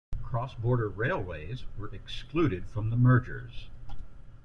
[0.23, 3.67] Cross-border railways were excluded from the mergers.